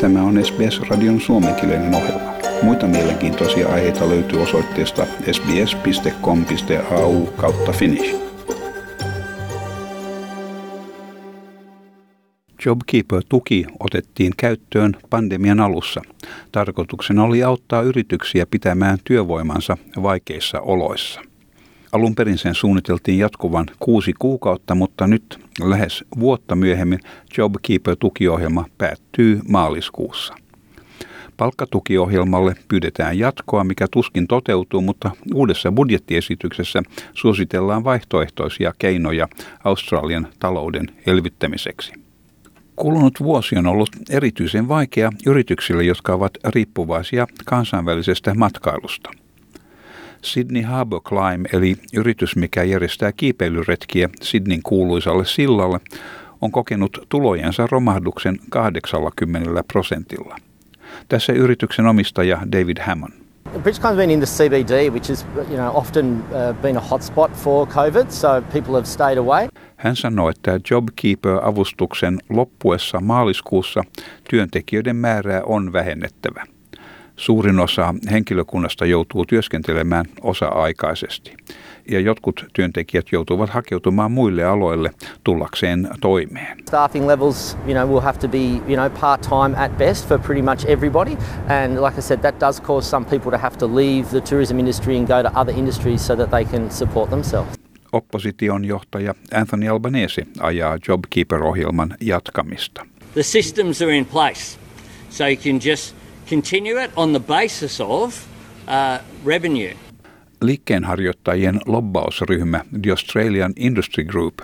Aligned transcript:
Tämä 0.00 0.22
on 0.22 0.44
SBS-radion 0.44 1.20
suomenkielinen 1.20 1.94
ohjelma. 1.94 2.32
Muita 2.62 2.86
mielenkiintoisia 2.86 3.68
aiheita 3.68 4.08
löytyy 4.08 4.42
osoitteesta 4.42 5.06
sbs.com.au 5.32 7.26
kautta 7.26 7.72
finnish. 7.72 8.14
JobKeeper-tuki 12.66 13.66
otettiin 13.80 14.32
käyttöön 14.36 14.96
pandemian 15.10 15.60
alussa. 15.60 16.00
Tarkoituksena 16.52 17.24
oli 17.24 17.42
auttaa 17.42 17.82
yrityksiä 17.82 18.46
pitämään 18.50 18.98
työvoimansa 19.04 19.76
vaikeissa 20.02 20.60
oloissa. 20.60 21.29
Alun 21.92 22.14
perin 22.14 22.38
sen 22.38 22.54
suunniteltiin 22.54 23.18
jatkuvan 23.18 23.66
kuusi 23.80 24.12
kuukautta, 24.18 24.74
mutta 24.74 25.06
nyt 25.06 25.40
lähes 25.60 26.04
vuotta 26.20 26.56
myöhemmin 26.56 27.00
JobKeeper-tukiohjelma 27.38 28.64
päättyy 28.78 29.40
maaliskuussa. 29.48 30.34
Palkkatukiohjelmalle 31.36 32.54
pyydetään 32.68 33.18
jatkoa, 33.18 33.64
mikä 33.64 33.86
tuskin 33.90 34.26
toteutuu, 34.26 34.80
mutta 34.80 35.10
uudessa 35.34 35.72
budjettiesityksessä 35.72 36.82
suositellaan 37.14 37.84
vaihtoehtoisia 37.84 38.72
keinoja 38.78 39.28
Australian 39.64 40.28
talouden 40.38 40.86
elvyttämiseksi. 41.06 41.92
Kulunut 42.76 43.20
vuosi 43.20 43.56
on 43.56 43.66
ollut 43.66 43.90
erityisen 44.10 44.68
vaikea 44.68 45.12
yrityksille, 45.26 45.84
jotka 45.84 46.14
ovat 46.14 46.32
riippuvaisia 46.44 47.26
kansainvälisestä 47.44 48.34
matkailusta. 48.34 49.10
Sydney 50.22 50.62
Harbour 50.62 51.02
Climb, 51.02 51.46
eli 51.52 51.76
yritys, 51.94 52.36
mikä 52.36 52.62
järjestää 52.62 53.12
kiipeilyretkiä 53.12 54.08
Sydneyn 54.22 54.62
kuuluisalle 54.62 55.24
sillalle, 55.24 55.80
on 56.40 56.50
kokenut 56.52 57.06
tulojensa 57.08 57.66
romahduksen 57.70 58.38
80 58.50 59.64
prosentilla. 59.72 60.36
Tässä 61.08 61.32
yrityksen 61.32 61.86
omistaja 61.86 62.38
David 62.52 62.76
Hammond. 62.80 63.12
Bridgecome's 63.58 63.96
been 63.96 64.10
in 64.10 64.20
the 64.20 64.26
CBD, 64.26 64.90
which 64.92 65.08
has 65.08 65.26
you 65.36 65.56
know, 65.56 65.72
often 65.74 66.24
uh, 66.32 66.62
been 66.62 66.76
a 66.76 66.80
hotspot 66.80 67.30
for 67.34 67.66
COVID, 67.66 68.10
so 68.10 68.42
people 68.52 68.74
have 68.74 68.86
stayed 68.86 69.18
away. 69.18 69.48
Hän 69.76 69.96
sanoi, 69.96 70.30
että 70.30 70.60
JobKeeper-avustuksen 70.70 72.18
loppuessa 72.28 73.00
maaliskuussa 73.00 73.84
työntekijöiden 74.30 74.96
määrää 74.96 75.42
on 75.44 75.72
vähennettävä. 75.72 76.44
Suurin 77.20 77.58
osa 77.58 77.94
henkilökunnasta 78.10 78.86
joutuu 78.86 79.24
työskentelemään 79.24 80.04
osa-aikaisesti 80.22 81.36
ja 81.90 82.00
jotkut 82.00 82.46
työntekijät 82.52 83.06
joutuvat 83.12 83.50
hakeutumaan 83.50 84.12
muille 84.12 84.44
aloille 84.44 84.90
tullakseen 85.24 85.88
toimeen. 86.00 86.58
Staffing 86.68 87.06
levels, 87.06 87.56
you 87.66 87.74
know, 87.74 87.88
will 87.88 88.00
have 88.00 88.18
to 88.18 88.28
be, 88.28 88.38
you 88.38 88.74
know, 88.74 88.90
part-time 89.00 89.64
at 89.64 89.78
best 89.78 90.08
for 90.08 90.18
pretty 90.18 90.42
much 90.42 90.64
everybody. 90.66 91.16
And 91.48 91.84
like 91.84 91.98
I 91.98 92.02
said, 92.02 92.20
that 92.20 92.40
does 92.40 92.60
cause 92.60 92.90
some 92.90 93.06
people 93.06 93.30
to 93.30 93.38
have 93.38 93.56
to 93.56 93.76
leave 93.76 94.08
the 94.10 94.20
tourism 94.20 94.58
industry 94.58 94.96
and 94.96 95.06
go 95.06 95.30
to 95.30 95.40
other 95.40 95.58
industries 95.58 96.06
so 96.06 96.16
that 96.16 96.30
they 96.30 96.44
can 96.44 96.70
support 96.70 97.10
themselves. 97.10 97.60
Opposition 97.92 98.64
johtaja 98.64 99.14
Anthony 99.34 99.68
Albanese 99.68 100.22
ajaa 100.40 100.78
JobKeeper-ohjelman 100.88 101.96
jatkamista. 102.00 102.86
The 103.14 103.22
systems 103.22 103.82
are 103.82 103.92
in 103.92 104.06
place, 104.06 104.58
so 105.10 105.24
you 105.26 105.36
can 105.36 105.60
just 105.60 105.99
continue 106.30 106.84
it 106.84 106.90
on 106.96 107.12
the 107.12 107.20
basis 107.20 107.80
of 107.80 108.14
uh, 108.68 109.04
revenue. 109.26 109.74
Liikkeenharjoittajien 110.42 111.60
lobbausryhmä 111.66 112.64
The 112.82 112.90
Australian 112.90 113.52
Industry 113.56 114.04
Group 114.04 114.34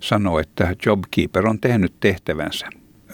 sanoo, 0.00 0.38
että 0.38 0.76
JobKeeper 0.86 1.48
on 1.48 1.60
tehnyt 1.60 1.92
tehtävänsä. 2.00 2.66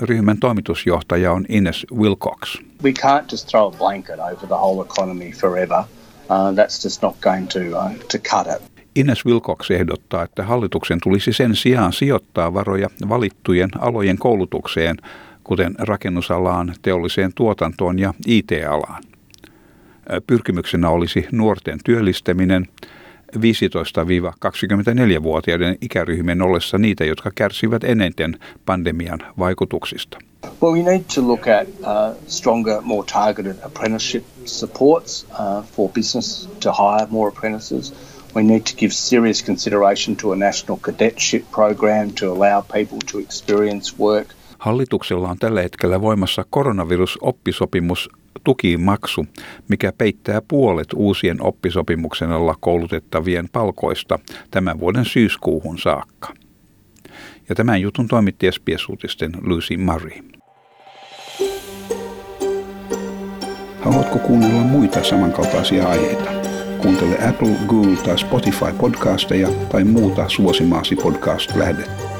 Ryhmän 0.00 0.38
toimitusjohtaja 0.38 1.32
on 1.32 1.46
Ines 1.48 1.86
Wilcox. 1.94 2.58
We 2.82 2.90
can't 2.90 3.32
just 3.32 3.48
throw 3.48 3.74
a 3.74 3.78
blanket 3.78 4.18
over 4.18 4.46
the 4.46 4.54
whole 4.54 4.86
economy 4.86 5.30
forever. 5.30 5.78
Uh, 5.78 6.54
that's 6.54 6.84
just 6.84 7.02
not 7.02 7.16
going 7.20 7.48
to, 7.48 7.58
uh, 7.58 7.92
to 7.92 8.18
cut 8.18 8.46
it. 8.56 8.76
Ines 8.94 9.26
Wilcox 9.26 9.70
ehdottaa, 9.70 10.22
että 10.22 10.42
hallituksen 10.42 10.98
tulisi 11.02 11.32
sen 11.32 11.56
sijaan 11.56 11.92
sijoittaa 11.92 12.54
varoja 12.54 12.88
valittujen 13.08 13.70
alojen 13.78 14.18
koulutukseen, 14.18 14.96
kuten 15.46 15.74
rakennusalaan, 15.78 16.74
teolliseen 16.82 17.32
tuotantoon 17.34 17.98
ja 17.98 18.14
IT-alaan. 18.26 19.02
Pyrkimyksenä 20.26 20.88
olisi 20.88 21.26
nuorten 21.32 21.78
työllistäminen 21.84 22.66
15-24-vuotiaiden 23.36 25.78
ikäryhmien 25.80 26.42
ollessa 26.42 26.78
niitä, 26.78 27.04
jotka 27.04 27.30
kärsivät 27.34 27.84
eniten 27.84 28.38
pandemian 28.66 29.18
vaikutuksista. 29.38 30.18
Well, 30.62 30.74
we 30.74 30.82
need 30.82 31.02
to 31.14 31.26
look 31.26 31.48
at 31.48 31.68
uh, 31.68 32.16
stronger, 32.26 32.80
more 32.80 33.06
targeted 33.12 33.56
apprenticeship 33.62 34.24
supports 34.44 35.26
uh, 35.30 35.64
for 35.64 35.88
business 35.88 36.48
to 36.60 36.72
hire 36.72 37.06
more 37.10 37.28
apprentices. 37.28 37.94
We 38.34 38.42
need 38.42 38.60
to 38.60 38.76
give 38.76 38.92
serious 38.92 39.44
consideration 39.44 40.16
to 40.16 40.32
a 40.32 40.36
national 40.36 40.78
cadetship 40.78 41.50
program 41.50 42.10
to 42.10 42.32
allow 42.32 42.60
people 42.60 42.98
to 42.98 43.18
experience 43.18 43.98
work. 43.98 44.35
Hallituksella 44.66 45.28
on 45.28 45.38
tällä 45.38 45.62
hetkellä 45.62 46.00
voimassa 46.00 46.44
koronavirusoppisopimus 46.50 48.10
tukimaksu, 48.44 49.26
mikä 49.68 49.92
peittää 49.98 50.42
puolet 50.48 50.86
uusien 50.94 51.42
oppisopimuksen 51.42 52.32
alla 52.32 52.54
koulutettavien 52.60 53.48
palkoista 53.52 54.18
tämän 54.50 54.80
vuoden 54.80 55.04
syyskuuhun 55.04 55.78
saakka. 55.78 56.34
Ja 57.48 57.54
tämän 57.54 57.80
jutun 57.80 58.08
toimitti 58.08 58.46
SBS-uutisten 58.52 59.32
Lucy 59.42 59.76
Murray. 59.76 60.18
Haluatko 63.80 64.18
kuunnella 64.18 64.62
muita 64.62 65.04
samankaltaisia 65.04 65.88
aiheita? 65.88 66.30
Kuuntele 66.82 67.28
Apple, 67.28 67.56
Google 67.66 67.96
tai 67.96 68.18
Spotify 68.18 68.72
podcasteja 68.80 69.48
tai 69.48 69.84
muuta 69.84 70.28
suosimaasi 70.28 70.96
podcast-lähdettä. 70.96 72.15